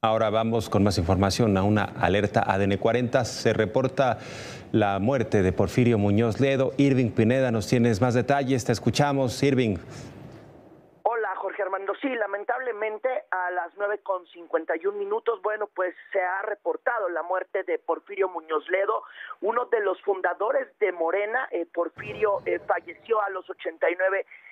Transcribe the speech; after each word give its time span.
Ahora 0.00 0.30
vamos 0.30 0.70
con 0.70 0.84
más 0.84 0.96
información 0.96 1.56
a 1.56 1.64
una 1.64 1.82
alerta 1.82 2.44
ADN 2.46 2.76
40. 2.76 3.24
Se 3.24 3.52
reporta 3.52 4.18
la 4.70 5.00
muerte 5.00 5.42
de 5.42 5.52
Porfirio 5.52 5.98
Muñoz 5.98 6.38
Ledo. 6.38 6.70
Irving 6.76 7.10
Pineda, 7.10 7.50
nos 7.50 7.66
tienes 7.66 8.00
más 8.00 8.14
detalles. 8.14 8.64
Te 8.64 8.70
escuchamos, 8.70 9.42
Irving. 9.42 9.76
Hola, 11.02 11.34
Jorge 11.34 11.62
Armando. 11.64 11.94
Sí, 12.00 12.14
lamentablemente 12.14 13.08
a 13.28 13.50
las 13.50 13.74
9.51 13.74 14.92
minutos, 14.92 15.42
bueno, 15.42 15.68
pues 15.74 15.96
se 16.12 16.20
ha 16.20 16.42
reportado 16.42 17.08
la 17.08 17.24
muerte 17.24 17.64
de 17.64 17.80
Porfirio 17.80 18.28
Muñoz 18.28 18.68
Ledo, 18.68 19.02
uno 19.40 19.64
de 19.64 19.80
los 19.80 20.00
fundadores 20.02 20.68
de 20.78 20.92
Morena. 20.92 21.48
Eh, 21.50 21.66
Porfirio 21.66 22.42
eh, 22.46 22.60
falleció 22.68 23.20
a 23.20 23.30
los 23.30 23.50
89 23.50 24.18
años 24.18 24.47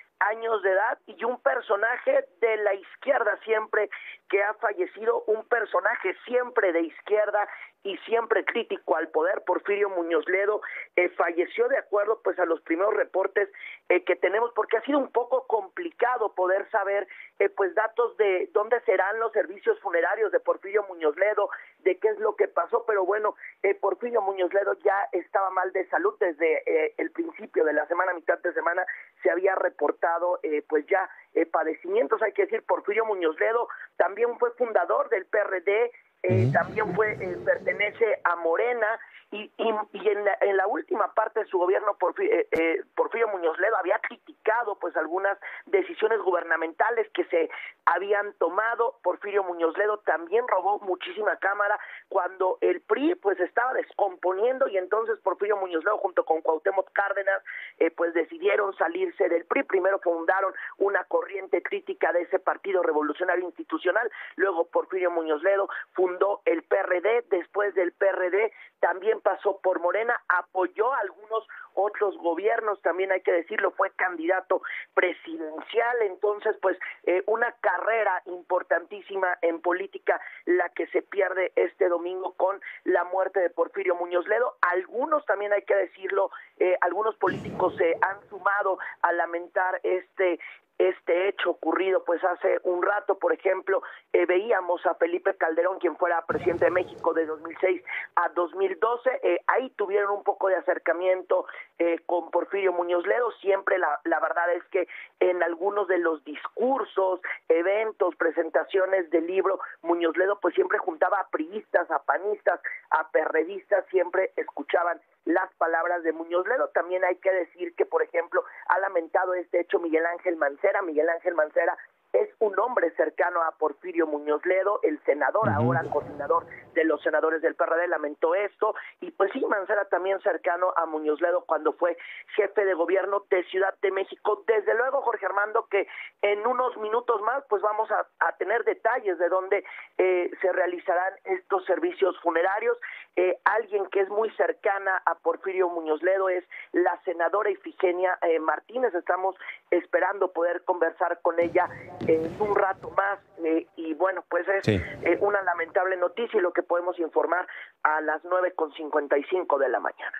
de 0.63 0.71
edad 0.71 0.97
y 1.05 1.23
un 1.23 1.39
personaje 1.41 2.25
de 2.41 2.57
la 2.57 2.73
izquierda 2.73 3.37
siempre 3.43 3.89
que 4.29 4.43
ha 4.43 4.53
fallecido, 4.55 5.23
un 5.27 5.47
personaje 5.47 6.15
siempre 6.25 6.71
de 6.73 6.81
izquierda 6.81 7.47
y 7.83 7.97
siempre 7.99 8.43
crítico 8.43 8.95
al 8.95 9.09
poder, 9.09 9.43
Porfirio 9.45 9.89
Muñoz 9.89 10.27
Ledo, 10.27 10.61
eh, 10.95 11.09
falleció 11.09 11.67
de 11.69 11.77
acuerdo 11.77 12.19
pues 12.23 12.37
a 12.39 12.45
los 12.45 12.61
primeros 12.61 12.93
reportes 12.93 13.49
eh, 13.89 14.03
que 14.03 14.15
tenemos, 14.15 14.51
porque 14.53 14.77
ha 14.77 14.81
sido 14.81 14.99
un 14.99 15.11
poco 15.11 15.47
complicado 15.47 16.33
poder 16.33 16.69
saber 16.69 17.07
eh, 17.39 17.49
pues 17.49 17.73
datos 17.75 18.17
de 18.17 18.49
dónde 18.53 18.81
serán 18.81 19.19
los 19.19 19.31
servicios 19.31 19.79
funerarios 19.79 20.31
de 20.31 20.39
Porfirio 20.39 20.83
Muñoz 20.89 21.15
Ledo, 21.17 21.49
de 21.79 21.97
qué 21.97 22.09
es 22.09 22.19
lo 22.19 22.35
que 22.35 22.47
pasó, 22.47 22.83
pero 22.85 23.05
bueno, 23.05 23.35
Porfirio 23.79 24.21
Muñoz 24.21 24.53
Ledo 24.53 24.73
ya 24.83 25.07
estaba 25.11 25.49
mal 25.51 25.71
de 25.71 25.87
salud 25.87 26.15
desde 26.19 26.93
el 26.97 27.11
principio 27.11 27.63
de 27.63 27.73
la 27.73 27.85
semana, 27.87 28.13
mitad 28.13 28.39
de 28.39 28.53
semana, 28.53 28.85
se 29.21 29.29
había 29.29 29.55
reportado 29.55 30.39
pues 30.67 30.85
ya 30.87 31.09
padecimientos, 31.51 32.21
hay 32.21 32.33
que 32.33 32.43
decir, 32.43 32.63
Porfirio 32.63 33.05
Muñoz 33.05 33.39
Ledo 33.39 33.69
también 33.95 34.37
fue 34.39 34.51
fundador 34.51 35.09
del 35.09 35.25
PRD, 35.25 35.91
eh, 36.29 36.49
también 36.51 36.93
fue 36.95 37.13
eh, 37.13 37.37
pertenece 37.45 38.19
a 38.23 38.35
Morena 38.37 38.87
y, 39.29 39.51
y, 39.57 40.07
en, 40.07 40.23
la, 40.23 40.37
en, 40.39 40.55
la, 40.55 40.67
última 40.67 41.13
parte 41.13 41.41
de 41.41 41.45
su 41.47 41.57
gobierno 41.57 41.97
Porfirio, 41.99 42.33
eh, 42.33 42.47
eh, 42.51 42.83
Porfirio 42.95 43.27
Muñoz 43.27 43.59
Ledo 43.59 43.75
había 43.75 43.99
criticado 43.99 44.79
pues 44.79 44.95
algunas 44.95 45.37
decisiones 45.65 46.21
gubernamentales 46.21 47.09
que 47.13 47.25
se 47.25 47.49
habían 47.85 48.31
tomado. 48.39 48.99
Porfirio 49.03 49.43
Muñoz 49.43 49.77
Ledo 49.77 49.97
también 49.99 50.47
robó 50.47 50.79
muchísima 50.79 51.35
cámara 51.37 51.77
cuando 52.07 52.57
el 52.61 52.79
PRI 52.79 53.15
pues 53.15 53.37
estaba 53.41 53.73
descomponiendo 53.73 54.69
y 54.69 54.77
entonces 54.77 55.19
Porfirio 55.19 55.57
Muñoz 55.57 55.83
Ledo 55.83 55.97
junto 55.97 56.23
con 56.23 56.41
Cuauhtémoc 56.41 56.89
Cárdenas 56.93 57.43
eh, 57.79 57.91
pues 57.91 58.13
decidieron 58.13 58.73
salirse 58.77 59.27
del 59.27 59.43
PRI 59.43 59.63
primero 59.63 59.99
fundaron 59.99 60.53
una 60.77 61.03
corriente 61.03 61.61
crítica 61.61 62.13
de 62.13 62.21
ese 62.21 62.39
partido 62.39 62.81
revolucionario 62.81 63.43
institucional 63.43 64.09
luego 64.37 64.67
Porfirio 64.67 65.11
Muñoz 65.11 65.43
Ledo 65.43 65.67
fundó 65.91 66.16
el 66.45 66.63
PRD 66.63 67.25
después 67.29 67.73
del 67.75 67.91
PRD 67.93 68.51
también 68.79 69.19
pasó 69.21 69.59
por 69.61 69.79
Morena, 69.79 70.15
apoyó 70.29 70.93
a 70.93 70.99
algunos 70.99 71.47
otros 71.73 72.17
gobiernos, 72.17 72.81
también 72.81 73.11
hay 73.11 73.21
que 73.21 73.31
decirlo, 73.31 73.71
fue 73.71 73.91
candidato 73.91 74.61
presidencial, 74.93 76.01
entonces 76.01 76.55
pues 76.61 76.77
eh, 77.03 77.23
una 77.27 77.51
carrera 77.61 78.21
importantísima 78.25 79.37
en 79.41 79.61
política 79.61 80.19
la 80.45 80.69
que 80.69 80.87
se 80.87 81.01
pierde 81.03 81.51
este 81.55 81.87
domingo 81.87 82.33
con 82.33 82.59
la 82.83 83.03
muerte 83.05 83.39
de 83.39 83.49
Porfirio 83.49 83.95
Muñoz 83.95 84.27
Ledo. 84.27 84.55
Algunos 84.61 85.25
también 85.25 85.53
hay 85.53 85.63
que 85.63 85.75
decirlo, 85.75 86.31
eh, 86.59 86.75
algunos 86.81 87.15
políticos 87.17 87.75
se 87.77 87.95
han 88.01 88.27
sumado 88.29 88.79
a 89.01 89.11
lamentar 89.11 89.79
este 89.83 90.39
este 90.77 91.29
hecho 91.29 91.51
ocurrido 91.51 92.03
pues 92.03 92.23
hace 92.23 92.59
un 92.63 92.83
rato, 92.83 93.17
por 93.17 93.33
ejemplo, 93.33 93.81
eh, 94.13 94.25
veíamos 94.25 94.85
a 94.85 94.95
Felipe 94.95 95.35
Calderón, 95.35 95.79
quien 95.79 95.97
fuera 95.97 96.25
presidente 96.25 96.65
de 96.65 96.71
México 96.71 97.13
de 97.13 97.25
2006 97.25 97.83
a 98.15 98.29
2012, 98.29 99.19
eh, 99.23 99.41
ahí 99.47 99.69
tuvieron 99.71 100.11
un 100.11 100.23
poco 100.23 100.47
de 100.49 100.55
acercamiento 100.55 101.45
eh, 101.79 101.99
con 102.05 102.29
Porfirio 102.31 102.73
Muñoz 102.73 103.05
Ledo, 103.07 103.31
siempre 103.41 103.77
la, 103.77 103.99
la 104.03 104.19
verdad 104.19 104.53
es 104.53 104.63
que 104.65 104.87
en 105.19 105.41
algunos 105.41 105.87
de 105.87 105.97
los 105.97 106.23
discursos, 106.23 107.21
eventos, 107.49 108.15
presentaciones 108.15 109.09
del 109.09 109.27
libro, 109.27 109.59
Muñoz 109.81 110.15
Ledo 110.17 110.39
pues 110.39 110.53
siempre 110.55 110.77
juntaba 110.77 111.19
a 111.19 111.29
priistas, 111.29 111.89
a 111.89 112.03
panistas, 112.03 112.59
a 112.91 113.09
perredistas, 113.09 113.85
siempre 113.89 114.31
escuchaban 114.35 115.01
las 115.27 115.53
palabras 115.55 116.03
de 116.03 116.13
Muñoz 116.13 116.47
Ledo. 116.47 116.69
También 116.69 117.03
hay 117.03 117.17
que 117.17 117.31
decir 117.31 117.75
que, 117.75 117.85
por 117.85 118.01
ejemplo, 118.01 118.43
ha 118.67 118.79
lamentado 118.79 119.33
este 119.33 119.59
hecho 119.59 119.79
Miguel 119.79 120.05
Ángel 120.05 120.37
Mancera. 120.37 120.81
Miguel 120.81 121.09
Ángel 121.09 121.35
Mancera 121.35 121.77
es 122.13 122.29
un 122.39 122.57
hombre 122.59 122.91
cercano 122.91 123.41
a 123.43 123.51
Porfirio 123.51 124.07
Muñoz 124.07 124.45
Ledo, 124.45 124.79
el 124.83 124.99
senador, 125.03 125.49
ahora 125.49 125.83
coordinador 125.91 126.45
de 126.73 126.83
los 126.83 127.01
senadores 127.01 127.41
del 127.41 127.55
PRD, 127.55 127.87
lamentó 127.87 128.33
esto, 128.35 128.75
y 129.01 129.11
pues 129.11 129.31
sí, 129.33 129.43
Mancera 129.45 129.85
también 129.85 130.19
cercano 130.21 130.73
a 130.75 130.85
Muñoz 130.85 131.19
Ledo 131.21 131.43
cuando 131.45 131.73
fue 131.73 131.97
jefe 132.35 132.65
de 132.65 132.73
gobierno 132.73 133.23
de 133.29 133.43
Ciudad 133.45 133.73
de 133.81 133.91
México. 133.91 134.43
Desde 134.47 134.73
luego, 134.75 135.01
Jorge 135.01 135.25
Armando, 135.25 135.67
que 135.69 135.87
en 136.21 136.45
unos 136.45 136.77
minutos 136.77 137.21
más, 137.21 137.43
pues 137.49 137.61
vamos 137.61 137.89
a, 137.91 138.05
tener 138.37 138.63
detalles 138.65 139.17
de 139.17 139.29
dónde 139.29 139.63
eh, 139.97 140.29
se 140.41 140.51
realizarán 140.51 141.13
estos 141.23 141.65
servicios 141.65 142.15
funerarios. 142.21 142.77
Eh, 143.15 143.39
alguien 143.45 143.87
que 143.87 144.01
es 144.01 144.09
muy 144.09 144.29
cercana 144.31 145.01
a 145.05 145.15
Porfirio 145.15 145.69
Muñoz 145.69 146.03
Ledo 146.03 146.29
es 146.29 146.43
la 146.71 147.01
senadora 147.03 147.49
Ifigenia 147.49 148.17
eh, 148.21 148.37
Martínez. 148.39 148.93
Estamos 148.93 149.35
esperando 149.71 150.31
poder 150.31 150.63
conversar 150.65 151.19
con 151.21 151.39
ella 151.39 151.67
en 152.05 152.29
un 152.39 152.55
rato 152.55 152.91
más. 152.91 153.19
Eh, 153.43 153.65
y 153.75 153.93
bueno, 153.93 154.23
pues 154.29 154.45
es 154.47 154.67
eh, 154.67 155.17
una 155.21 155.41
lamentable 155.43 155.95
noticia 155.97 156.39
y 156.39 156.41
lo 156.41 156.51
que 156.51 156.63
podemos 156.63 156.99
informar 156.99 157.47
a 157.83 158.01
las 158.01 158.21
9.55 158.23 159.59
de 159.59 159.69
la 159.69 159.79
mañana. 159.79 160.17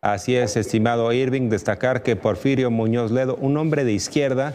Así 0.00 0.36
es, 0.36 0.56
estimado 0.56 1.12
Irving, 1.12 1.48
destacar 1.48 2.04
que 2.04 2.14
Porfirio 2.14 2.70
Muñoz 2.70 3.10
Ledo, 3.10 3.34
un 3.34 3.56
hombre 3.56 3.82
de 3.82 3.92
izquierda, 3.92 4.54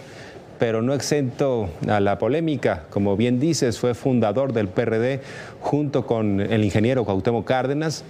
pero 0.57 0.81
no 0.81 0.93
exento 0.93 1.67
a 1.89 1.99
la 1.99 2.17
polémica. 2.17 2.85
Como 2.89 3.17
bien 3.17 3.41
dices, 3.41 3.77
fue 3.77 3.93
fundador 3.93 4.53
del 4.53 4.69
PRD 4.69 5.21
junto 5.59 6.05
con 6.05 6.39
el 6.39 6.63
ingeniero 6.63 7.03
Cuauhtémoc 7.03 7.45
Cárdenas. 7.45 8.05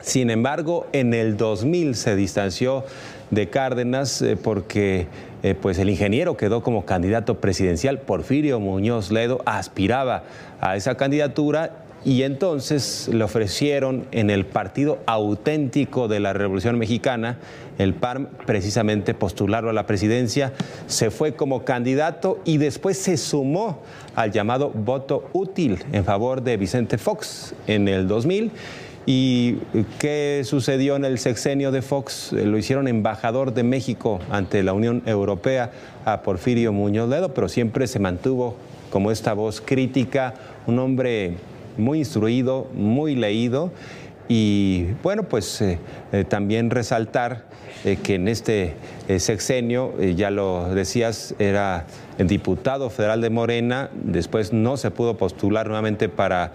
Sin 0.00 0.28
embargo, 0.28 0.86
en 0.92 1.14
el 1.14 1.38
2000 1.38 1.94
se 1.94 2.14
distanció 2.14 2.84
de 3.30 3.48
Cárdenas 3.48 4.20
eh, 4.20 4.36
porque 4.36 5.06
eh, 5.46 5.54
pues 5.54 5.78
el 5.78 5.88
ingeniero 5.88 6.36
quedó 6.36 6.60
como 6.60 6.84
candidato 6.84 7.40
presidencial. 7.40 8.00
Porfirio 8.00 8.58
Muñoz 8.58 9.12
Ledo 9.12 9.42
aspiraba 9.46 10.24
a 10.60 10.74
esa 10.74 10.96
candidatura 10.96 11.84
y 12.04 12.24
entonces 12.24 13.08
le 13.12 13.22
ofrecieron 13.22 14.08
en 14.10 14.30
el 14.30 14.44
Partido 14.44 14.98
Auténtico 15.06 16.08
de 16.08 16.18
la 16.18 16.32
Revolución 16.32 16.78
Mexicana, 16.78 17.38
el 17.78 17.94
PARM, 17.94 18.26
precisamente 18.44 19.14
postularlo 19.14 19.70
a 19.70 19.72
la 19.72 19.86
presidencia. 19.86 20.52
Se 20.88 21.12
fue 21.12 21.36
como 21.36 21.64
candidato 21.64 22.40
y 22.44 22.58
después 22.58 22.98
se 22.98 23.16
sumó 23.16 23.82
al 24.16 24.32
llamado 24.32 24.70
voto 24.70 25.28
útil 25.32 25.78
en 25.92 26.04
favor 26.04 26.42
de 26.42 26.56
Vicente 26.56 26.98
Fox 26.98 27.54
en 27.68 27.86
el 27.86 28.08
2000 28.08 28.50
¿Y 29.08 29.58
qué 30.00 30.42
sucedió 30.44 30.96
en 30.96 31.04
el 31.04 31.20
sexenio 31.20 31.70
de 31.70 31.80
Fox? 31.80 32.32
Lo 32.32 32.58
hicieron 32.58 32.88
embajador 32.88 33.54
de 33.54 33.62
México 33.62 34.18
ante 34.30 34.64
la 34.64 34.72
Unión 34.72 35.04
Europea 35.06 35.70
a 36.04 36.22
Porfirio 36.22 36.72
Muñoz 36.72 37.08
Ledo, 37.08 37.32
pero 37.32 37.48
siempre 37.48 37.86
se 37.86 38.00
mantuvo 38.00 38.56
como 38.90 39.12
esta 39.12 39.32
voz 39.32 39.60
crítica, 39.60 40.34
un 40.66 40.80
hombre 40.80 41.36
muy 41.76 41.98
instruido, 41.98 42.66
muy 42.74 43.14
leído 43.14 43.70
y 44.28 44.86
bueno, 45.02 45.22
pues 45.22 45.60
eh, 45.60 45.78
eh, 46.12 46.24
también 46.24 46.70
resaltar 46.70 47.44
eh, 47.84 47.96
que 48.02 48.16
en 48.16 48.26
este 48.26 48.74
sexenio, 49.18 49.94
ya 50.00 50.30
lo 50.30 50.74
decías, 50.74 51.34
era 51.38 51.86
diputado 52.18 52.90
federal 52.90 53.20
de 53.20 53.30
Morena, 53.30 53.90
después 53.94 54.52
no 54.52 54.76
se 54.76 54.90
pudo 54.90 55.16
postular 55.16 55.68
nuevamente 55.68 56.08
para 56.08 56.52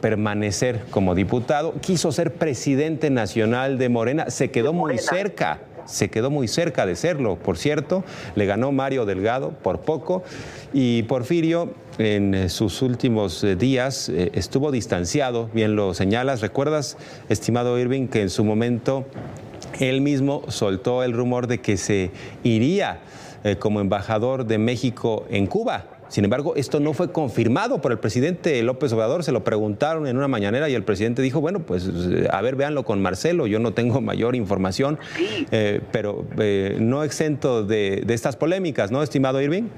permanecer 0.00 0.82
como 0.90 1.14
diputado, 1.14 1.74
quiso 1.80 2.12
ser 2.12 2.34
presidente 2.34 3.10
nacional 3.10 3.78
de 3.78 3.88
Morena, 3.88 4.30
se 4.30 4.50
quedó 4.50 4.72
muy 4.72 4.98
cerca 4.98 5.60
se 5.90 6.08
quedó 6.08 6.30
muy 6.30 6.48
cerca 6.48 6.86
de 6.86 6.96
serlo, 6.96 7.36
por 7.36 7.58
cierto, 7.58 8.04
le 8.34 8.46
ganó 8.46 8.72
Mario 8.72 9.06
Delgado 9.06 9.50
por 9.50 9.80
poco 9.80 10.22
y 10.72 11.02
Porfirio 11.04 11.74
en 11.98 12.34
eh, 12.34 12.48
sus 12.48 12.80
últimos 12.82 13.42
eh, 13.44 13.56
días 13.56 14.08
eh, 14.08 14.30
estuvo 14.34 14.70
distanciado, 14.70 15.50
bien 15.52 15.76
lo 15.76 15.92
señalas, 15.94 16.40
¿recuerdas, 16.40 16.96
estimado 17.28 17.78
Irving, 17.78 18.06
que 18.06 18.22
en 18.22 18.30
su 18.30 18.44
momento 18.44 19.04
él 19.80 20.00
mismo 20.00 20.42
soltó 20.48 21.02
el 21.02 21.12
rumor 21.12 21.46
de 21.46 21.58
que 21.58 21.76
se 21.76 22.10
iría 22.42 23.00
como 23.58 23.80
embajador 23.80 24.44
de 24.44 24.58
México 24.58 25.26
en 25.30 25.46
Cuba? 25.46 25.84
Sin 26.10 26.24
embargo, 26.24 26.54
esto 26.56 26.80
no 26.80 26.92
fue 26.92 27.12
confirmado 27.12 27.80
por 27.80 27.92
el 27.92 28.00
presidente 28.00 28.60
López 28.64 28.92
Obrador. 28.92 29.22
Se 29.22 29.30
lo 29.30 29.44
preguntaron 29.44 30.08
en 30.08 30.16
una 30.16 30.26
mañanera 30.26 30.68
y 30.68 30.74
el 30.74 30.82
presidente 30.82 31.22
dijo, 31.22 31.40
bueno, 31.40 31.60
pues 31.60 31.88
a 32.32 32.42
ver, 32.42 32.56
véanlo 32.56 32.82
con 32.82 33.00
Marcelo. 33.00 33.46
Yo 33.46 33.60
no 33.60 33.74
tengo 33.74 34.00
mayor 34.00 34.34
información, 34.34 34.98
eh, 35.52 35.80
pero 35.92 36.24
eh, 36.40 36.78
no 36.80 37.04
exento 37.04 37.62
de, 37.62 38.04
estas 38.08 38.36
polémicas, 38.36 38.90
¿no, 38.90 39.04
estimado 39.04 39.40
Irving? 39.40 39.68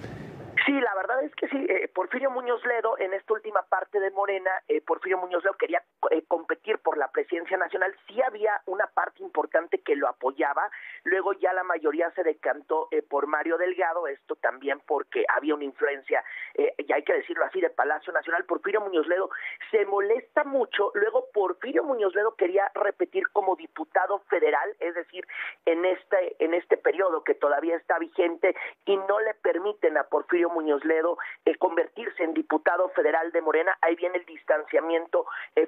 Sí, 0.65 0.73
la 0.73 0.95
verdad 0.95 1.23
es 1.23 1.35
que 1.35 1.49
sí. 1.49 1.67
Eh, 1.69 1.89
Porfirio 1.95 2.31
Muñoz 2.31 2.65
Ledo, 2.65 2.99
en 2.99 3.13
esta 3.13 3.35
última 3.35 3.61
parte 3.69 4.01
de 4.01 4.11
Morena, 4.13 4.51
eh, 4.69 4.81
Porfirio 4.81 5.19
Muñoz 5.19 5.45
Ledo 5.45 5.55
quería 5.59 5.83
eh, 6.13 6.23
competir 6.29 6.79
por 6.79 6.97
la 6.97 7.09
presidencia 7.11 7.57
nacional. 7.57 7.95
Sí 8.07 8.23
había 8.23 8.61
una 8.67 8.87
parte 8.87 9.23
importante 9.23 9.81
que 9.81 9.97
lo 9.97 10.09
apoyaba, 10.09 10.71
luego 11.05 11.33
ya 11.33 11.53
la 11.53 11.65
mayoría 11.65 12.11
se 12.13 12.23
decantó 12.23 12.89
por 13.09 13.27
Mario 13.27 13.57
Delgado, 13.59 14.07
esto 14.07 14.37
también 14.37 14.81
porque 14.87 15.25
había 15.29 15.55
una 15.55 15.65
influencia, 15.65 16.23
y 16.55 16.93
hay 16.93 17.03
que 17.03 17.15
decirlo 17.15 17.45
así, 17.45 17.61
de 17.61 17.71
Palacio 17.71 18.13
Nacional. 18.13 18.45
Porfirio 18.45 18.81
Muñoz 18.81 19.07
Ledo 19.07 19.31
se 19.71 19.85
molesta 19.87 20.45
mucho, 20.45 20.91
luego 20.95 21.27
Porfirio 21.33 21.85
Muñoz 21.85 22.15
Ledo 22.15 22.37
quería 22.37 22.71
repetir 22.75 23.29
como 23.33 23.57
diputado 23.57 24.21
federal, 24.29 24.77
es 24.81 24.95
decir, 24.95 25.27
en 25.65 25.85
este, 25.85 26.37
en 26.45 26.55
este 26.55 26.77
periodo 26.77 27.25
que 27.25 27.35
todavía 27.35 27.77
está 27.77 27.99
vigente 27.99 28.55
y 28.85 28.97
no 28.97 29.21
le 29.21 29.35
permiten 29.35 29.97
a 29.97 30.05
Porfirio 30.05 30.51
Muñoz 30.51 30.85
Ledo 30.85 31.19
eh, 31.45 31.57
convertirse 31.57 32.23
en 32.23 32.35
diputado 32.35 32.89
federal 32.91 33.33
de 33.33 33.41
Morena. 33.41 33.77
Ahí 33.81 33.95
viene 33.97 34.19
el 34.19 34.27
distanciamiento 34.27 35.27
eh, 35.57 35.67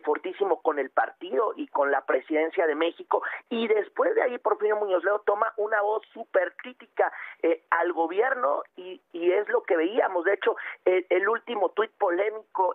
con 0.62 0.78
el 0.78 0.90
partido 0.90 1.52
y 1.56 1.66
con 1.68 1.90
la 1.90 2.04
presidencia 2.04 2.66
de 2.66 2.74
México. 2.74 3.22
Y 3.48 3.68
después 3.68 4.14
de 4.14 4.22
ahí, 4.22 4.38
Porfirio 4.38 4.76
Muñoz 4.76 5.04
Ledo 5.04 5.20
toma 5.20 5.52
una 5.56 5.80
voz 5.82 6.02
súper 6.12 6.54
crítica 6.56 7.12
eh, 7.42 7.62
al 7.70 7.92
gobierno 7.92 8.62
y, 8.76 9.00
y, 9.12 9.32
es 9.32 9.48
lo 9.48 9.62
que 9.62 9.76
veíamos. 9.76 10.24
De 10.24 10.34
hecho, 10.34 10.56
el 10.84 11.28
último 11.28 11.70
tuit 11.70 11.90
polémico 11.92 12.74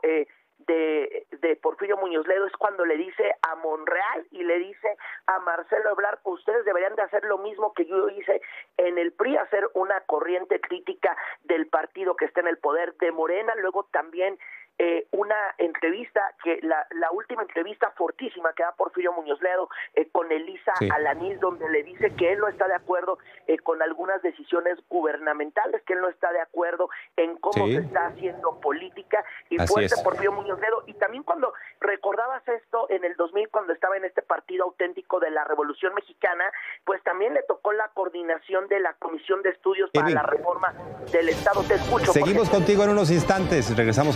de, 0.67 1.25
de, 1.41 1.55
Porfirio 1.55 1.97
Muñoz 1.97 2.27
Ledo 2.27 2.45
es 2.45 2.53
cuando 2.53 2.85
le 2.85 2.97
dice 2.97 3.33
a 3.41 3.55
Monreal 3.55 4.27
y 4.31 4.43
le 4.43 4.59
dice 4.59 4.97
a 5.27 5.39
Marcelo 5.39 5.91
Ebrar, 5.91 6.19
ustedes 6.23 6.65
deberían 6.65 6.95
de 6.95 7.03
hacer 7.03 7.23
lo 7.23 7.37
mismo 7.37 7.73
que 7.73 7.85
yo 7.85 8.09
hice 8.09 8.41
en 8.77 8.97
el 8.97 9.11
PRI, 9.13 9.37
hacer 9.37 9.69
una 9.73 10.01
corriente 10.01 10.59
crítica 10.59 11.15
del 11.43 11.67
partido 11.67 12.15
que 12.15 12.25
está 12.25 12.41
en 12.41 12.47
el 12.47 12.57
poder 12.57 12.93
de 12.95 13.11
Morena, 13.11 13.53
luego 13.55 13.85
también 13.91 14.37
eh, 14.81 15.07
una 15.11 15.35
entrevista, 15.57 16.21
que 16.41 16.59
la, 16.61 16.87
la, 16.91 17.11
última 17.11 17.41
entrevista 17.41 17.91
fortísima 17.97 18.53
que 18.53 18.63
da 18.63 18.71
Porfirio 18.71 19.11
Muñoz 19.11 19.41
Ledo 19.41 19.69
eh, 19.93 20.07
con 20.09 20.31
Elisa 20.31 20.71
Alanís, 20.93 21.37
donde 21.41 21.69
le 21.69 21.83
dice 21.83 22.15
que 22.15 22.31
él 22.31 22.39
no 22.39 22.47
está 22.47 22.65
de 22.65 22.75
acuerdo 22.75 23.19
eh, 23.47 23.57
con 23.57 23.81
algunas 23.81 24.21
decisiones 24.21 24.77
gubernamentales, 24.89 25.83
que 25.83 25.93
él 25.93 25.99
no 25.99 26.07
está 26.07 26.31
de 26.31 26.39
acuerdo 26.39 26.89
en 27.17 27.35
cómo 27.37 27.67
se 27.67 27.75
está 27.75 28.07
haciendo 28.07 28.61
política, 28.61 29.21
y 29.49 29.57
fuerte 29.67 29.95
Porfirio 30.01 30.31
Muñoz 30.31 30.61
Ledo. 30.61 30.83
Y 30.87 30.93
también 30.93 31.23
cuando 31.23 31.53
recordabas 31.81 32.47
esto 32.47 32.87
en 32.89 33.03
el 33.03 33.17
2000, 33.17 33.49
cuando 33.49 33.73
estaba 33.73 33.97
en 33.97 34.05
este 34.05 34.21
partido 34.21 34.63
auténtico 34.63 35.19
de 35.19 35.29
la 35.29 35.43
Revolución 35.43 35.93
Mexicana, 35.93 36.45
pues 36.85 37.03
también 37.03 37.33
le 37.33 37.43
tocó 37.43 37.73
la 37.73 37.89
coordinación 37.89 38.69
de 38.69 38.79
la 38.79 38.93
Comisión 38.93 39.41
de 39.41 39.49
Estudios 39.49 39.89
para 39.91 40.09
la 40.09 40.23
Reforma 40.23 40.73
del 41.11 41.27
Estado. 41.27 41.63
Te 41.63 41.73
escucho. 41.73 42.13
Seguimos 42.13 42.49
contigo 42.49 42.85
en 42.85 42.91
unos 42.91 43.11
instantes, 43.11 43.75
regresamos. 43.75 44.07